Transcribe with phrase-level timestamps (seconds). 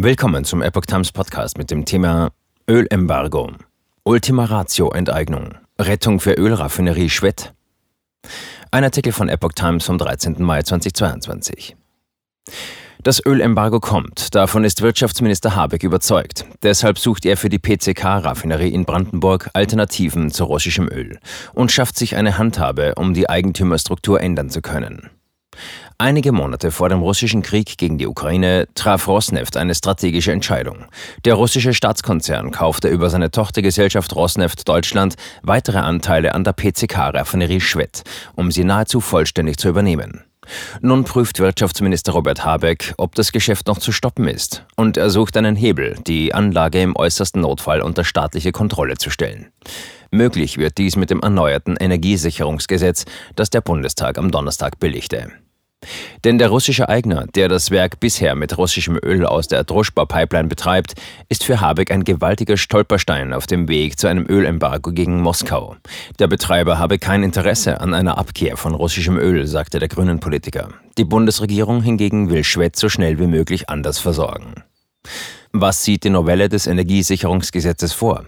[0.00, 2.30] Willkommen zum Epoch Times Podcast mit dem Thema
[2.70, 3.50] Ölembargo.
[4.04, 5.56] Ultima Ratio Enteignung.
[5.76, 7.52] Rettung für Ölraffinerie Schwett.
[8.70, 10.36] Ein Artikel von Epoch Times vom 13.
[10.38, 11.74] Mai 2022.
[13.02, 16.44] Das Ölembargo kommt, davon ist Wirtschaftsminister Habeck überzeugt.
[16.62, 21.18] Deshalb sucht er für die PCK-Raffinerie in Brandenburg Alternativen zu russischem Öl
[21.54, 25.10] und schafft sich eine Handhabe, um die Eigentümerstruktur ändern zu können.
[26.00, 30.84] Einige Monate vor dem russischen Krieg gegen die Ukraine traf Rosneft eine strategische Entscheidung.
[31.24, 38.04] Der russische Staatskonzern kaufte über seine Tochtergesellschaft Rosneft Deutschland weitere Anteile an der PCK-Raffinerie Schwedt,
[38.36, 40.22] um sie nahezu vollständig zu übernehmen.
[40.80, 44.64] Nun prüft Wirtschaftsminister Robert Habeck, ob das Geschäft noch zu stoppen ist.
[44.76, 49.48] Und er sucht einen Hebel, die Anlage im äußersten Notfall unter staatliche Kontrolle zu stellen.
[50.12, 55.32] Möglich wird dies mit dem erneuerten Energiesicherungsgesetz, das der Bundestag am Donnerstag billigte.
[56.24, 60.94] Denn der russische Eigner, der das Werk bisher mit russischem Öl aus der Droschba-Pipeline betreibt,
[61.28, 65.76] ist für Habeck ein gewaltiger Stolperstein auf dem Weg zu einem Ölembargo gegen Moskau.
[66.18, 70.68] Der Betreiber habe kein Interesse an einer Abkehr von russischem Öl, sagte der grünen Politiker.
[70.98, 74.64] Die Bundesregierung hingegen will Schwed so schnell wie möglich anders versorgen.
[75.52, 78.26] Was sieht die Novelle des Energiesicherungsgesetzes vor?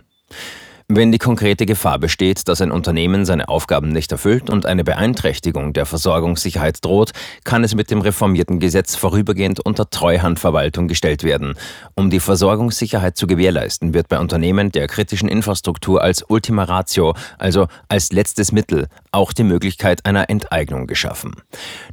[0.92, 5.72] Wenn die konkrete Gefahr besteht, dass ein Unternehmen seine Aufgaben nicht erfüllt und eine Beeinträchtigung
[5.72, 7.12] der Versorgungssicherheit droht,
[7.44, 11.54] kann es mit dem reformierten Gesetz vorübergehend unter Treuhandverwaltung gestellt werden.
[11.94, 17.68] Um die Versorgungssicherheit zu gewährleisten, wird bei Unternehmen der kritischen Infrastruktur als Ultima Ratio, also
[17.86, 21.36] als letztes Mittel, auch die Möglichkeit einer Enteignung geschaffen.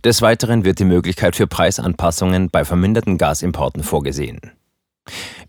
[0.03, 4.41] Des Weiteren wird die Möglichkeit für Preisanpassungen bei verminderten Gasimporten vorgesehen.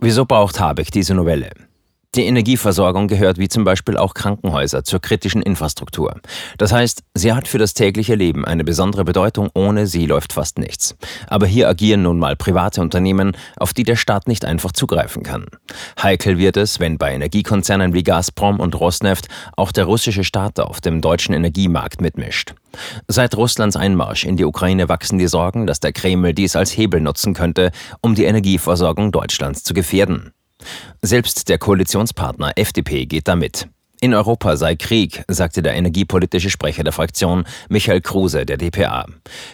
[0.01, 1.68] Wieso braucht Habeck diese Novelle?
[2.15, 6.17] Die Energieversorgung gehört wie zum Beispiel auch Krankenhäuser zur kritischen Infrastruktur.
[6.57, 10.59] Das heißt, sie hat für das tägliche Leben eine besondere Bedeutung, ohne sie läuft fast
[10.59, 10.97] nichts.
[11.27, 15.47] Aber hier agieren nun mal private Unternehmen, auf die der Staat nicht einfach zugreifen kann.
[16.03, 20.81] Heikel wird es, wenn bei Energiekonzernen wie Gazprom und Rosneft auch der russische Staat auf
[20.81, 22.55] dem deutschen Energiemarkt mitmischt.
[23.07, 27.03] Seit Russlands Einmarsch in die Ukraine wachsen die Sorgen, dass der Kreml dies als Hebel
[27.03, 27.71] nutzen könnte,
[28.01, 30.33] um die Energieversorgung Deutschlands zu gefährden.
[31.03, 33.69] Selbst der Koalitionspartner FDP geht damit.
[34.01, 39.07] In Europa sei Krieg, sagte der energiepolitische Sprecher der Fraktion Michael Kruse der DPA.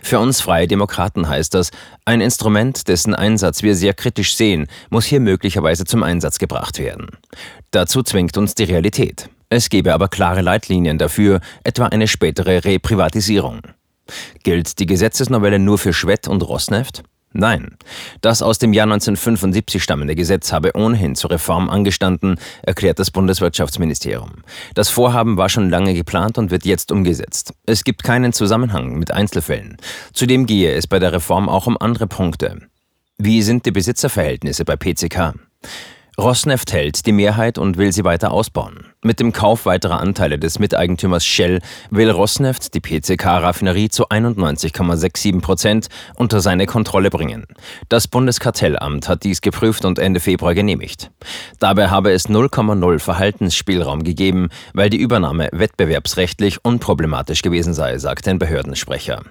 [0.02, 1.70] Für uns Freie Demokraten heißt das,
[2.04, 7.08] ein Instrument, dessen Einsatz wir sehr kritisch sehen, muss hier möglicherweise zum Einsatz gebracht werden.
[7.70, 9.30] Dazu zwingt uns die Realität.
[9.48, 13.60] Es gäbe aber klare Leitlinien dafür, etwa eine spätere Reprivatisierung.
[14.42, 17.02] Gilt die Gesetzesnovelle nur für Schwett und Rosneft?
[17.36, 17.76] Nein,
[18.20, 24.44] das aus dem Jahr 1975 stammende Gesetz habe ohnehin zur Reform angestanden, erklärt das Bundeswirtschaftsministerium.
[24.76, 27.52] Das Vorhaben war schon lange geplant und wird jetzt umgesetzt.
[27.66, 29.78] Es gibt keinen Zusammenhang mit Einzelfällen.
[30.12, 32.60] Zudem gehe es bei der Reform auch um andere Punkte.
[33.18, 35.34] Wie sind die Besitzerverhältnisse bei PCK?
[36.16, 38.86] Rosneft hält die Mehrheit und will sie weiter ausbauen.
[39.02, 41.60] Mit dem Kauf weiterer Anteile des Miteigentümers Shell
[41.90, 47.46] will Rosneft die PCK-Raffinerie zu 91,67 Prozent unter seine Kontrolle bringen.
[47.88, 51.10] Das Bundeskartellamt hat dies geprüft und Ende Februar genehmigt.
[51.58, 58.38] Dabei habe es 0,0 Verhaltensspielraum gegeben, weil die Übernahme wettbewerbsrechtlich unproblematisch gewesen sei, sagt ein
[58.38, 59.22] Behördensprecher.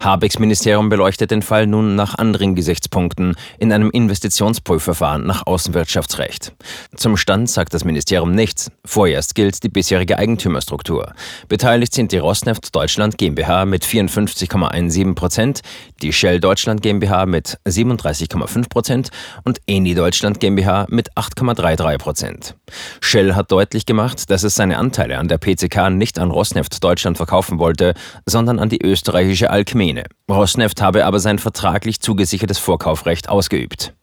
[0.00, 6.52] Habecks Ministerium beleuchtet den Fall nun nach anderen Gesichtspunkten in einem Investitionsprüfverfahren nach Außenwirtschaftsrecht.
[6.96, 8.70] Zum Stand sagt das Ministerium nichts.
[8.84, 11.12] Vorerst gilt die bisherige Eigentümerstruktur.
[11.48, 15.60] Beteiligt sind die Rosneft Deutschland GmbH mit 54,17 Prozent,
[16.02, 19.10] die Shell Deutschland GmbH mit 37,5 Prozent
[19.44, 22.54] und Eni Deutschland GmbH mit 8,33 Prozent.
[23.00, 27.16] Shell hat deutlich gemacht, dass es seine Anteile an der PCK nicht an Rosneft Deutschland
[27.16, 27.94] verkaufen wollte,
[28.26, 30.02] sondern an die österreichische Alkmene.
[30.28, 33.94] Rosneft habe aber sein vertraglich zugesichertes Vorkaufrecht ausgeübt.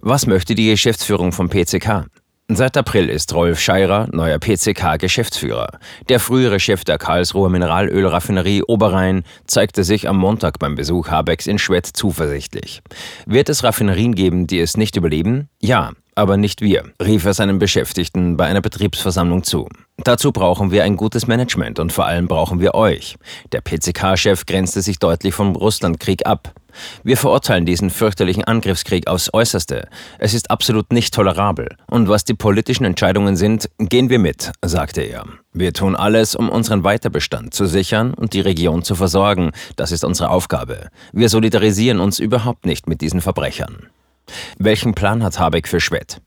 [0.00, 2.06] Was möchte die Geschäftsführung vom PCK?
[2.46, 5.80] Seit April ist Rolf Scheirer neuer PCK-Geschäftsführer.
[6.08, 11.58] Der frühere Chef der Karlsruher Mineralölraffinerie Oberrhein zeigte sich am Montag beim Besuch Habecks in
[11.58, 12.80] Schwedt zuversichtlich.
[13.26, 15.48] Wird es Raffinerien geben, die es nicht überleben?
[15.60, 19.68] Ja, aber nicht wir, rief er seinen Beschäftigten bei einer Betriebsversammlung zu.
[19.98, 23.16] Dazu brauchen wir ein gutes Management und vor allem brauchen wir euch.
[23.52, 26.52] Der PCK-Chef grenzte sich deutlich vom Russlandkrieg ab.
[27.04, 29.88] Wir verurteilen diesen fürchterlichen Angriffskrieg aufs Äußerste.
[30.18, 31.68] Es ist absolut nicht tolerabel.
[31.86, 35.24] Und was die politischen Entscheidungen sind, gehen wir mit, sagte er.
[35.52, 39.52] Wir tun alles, um unseren Weiterbestand zu sichern und die Region zu versorgen.
[39.76, 40.88] Das ist unsere Aufgabe.
[41.12, 43.88] Wir solidarisieren uns überhaupt nicht mit diesen Verbrechern.
[44.58, 46.20] Welchen Plan hat Habeck für Schwedt?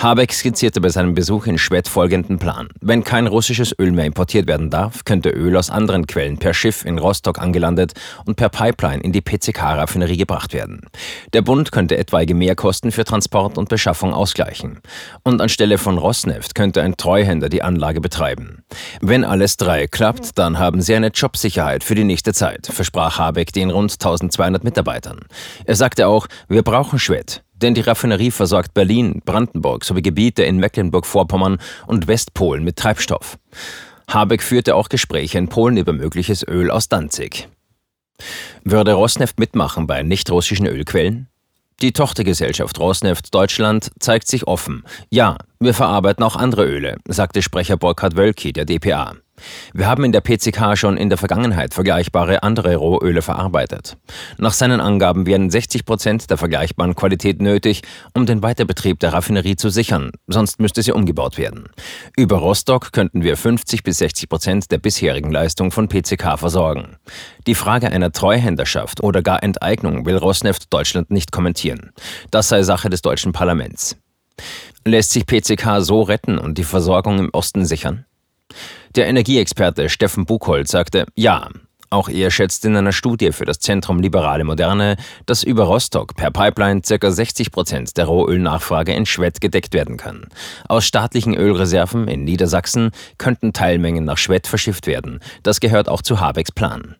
[0.00, 2.68] Habeck skizzierte bei seinem Besuch in Schwedt folgenden Plan.
[2.80, 6.84] Wenn kein russisches Öl mehr importiert werden darf, könnte Öl aus anderen Quellen per Schiff
[6.84, 10.82] in Rostock angelandet und per Pipeline in die PCK-Raffinerie gebracht werden.
[11.32, 14.78] Der Bund könnte etwaige Mehrkosten für Transport und Beschaffung ausgleichen.
[15.24, 18.62] Und anstelle von Rosneft könnte ein Treuhänder die Anlage betreiben.
[19.00, 23.52] Wenn alles drei klappt, dann haben sie eine Jobsicherheit für die nächste Zeit, versprach Habeck
[23.52, 25.22] den rund 1200 Mitarbeitern.
[25.64, 27.42] Er sagte auch, wir brauchen Schwedt.
[27.62, 33.38] Denn die Raffinerie versorgt Berlin, Brandenburg sowie Gebiete in Mecklenburg-Vorpommern und Westpolen mit Treibstoff.
[34.08, 37.48] Habeck führte auch Gespräche in Polen über mögliches Öl aus Danzig.
[38.64, 41.28] Würde Rosneft mitmachen bei nicht-russischen Ölquellen?
[41.80, 44.84] Die Tochtergesellschaft Rosneft Deutschland zeigt sich offen.
[45.10, 49.14] Ja, wir verarbeiten auch andere Öle, sagte Sprecher Burkhard Wölki der DPA.
[49.72, 53.96] Wir haben in der PCK schon in der Vergangenheit vergleichbare andere Rohöle verarbeitet.
[54.38, 57.82] Nach seinen Angaben wären 60 Prozent der vergleichbaren Qualität nötig,
[58.14, 61.68] um den Weiterbetrieb der Raffinerie zu sichern, sonst müsste sie umgebaut werden.
[62.16, 66.96] Über Rostock könnten wir 50 bis 60 Prozent der bisherigen Leistung von PCK versorgen.
[67.46, 71.92] Die Frage einer Treuhänderschaft oder gar Enteignung will Rosneft Deutschland nicht kommentieren.
[72.30, 73.96] Das sei Sache des deutschen Parlaments.
[74.84, 78.06] Lässt sich PCK so retten und die Versorgung im Osten sichern?
[78.94, 81.48] Der Energieexperte Steffen Buchholz sagte, ja,
[81.90, 86.30] auch er schätzt in einer Studie für das Zentrum Liberale Moderne, dass über Rostock per
[86.30, 87.10] Pipeline ca.
[87.10, 90.26] 60 Prozent der Rohölnachfrage in Schwedt gedeckt werden kann.
[90.68, 95.20] Aus staatlichen Ölreserven in Niedersachsen könnten Teilmengen nach Schwedt verschifft werden.
[95.42, 96.96] Das gehört auch zu Habecks Plan.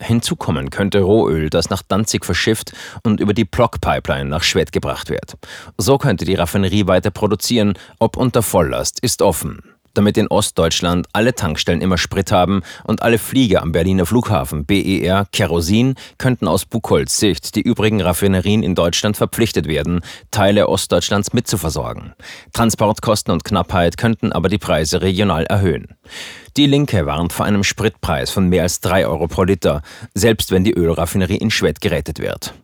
[0.00, 2.72] Hinzu kommen könnte Rohöl, das nach Danzig verschifft
[3.02, 5.38] und über die Block-Pipeline nach Schwedt gebracht wird.
[5.78, 9.62] So könnte die Raffinerie weiter produzieren, ob unter Volllast ist offen
[9.96, 15.26] damit in Ostdeutschland alle Tankstellen immer Sprit haben und alle Flieger am Berliner Flughafen BER
[15.32, 20.00] Kerosin könnten aus Buchholz Sicht die übrigen Raffinerien in Deutschland verpflichtet werden,
[20.30, 22.14] Teile Ostdeutschlands mitzuversorgen.
[22.52, 25.88] Transportkosten und Knappheit könnten aber die Preise regional erhöhen.
[26.56, 29.82] Die Linke warnt vor einem Spritpreis von mehr als 3 Euro pro Liter,
[30.14, 32.54] selbst wenn die Ölraffinerie in Schwedt gerettet wird.